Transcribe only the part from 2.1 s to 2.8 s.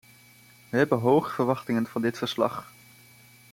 verslag.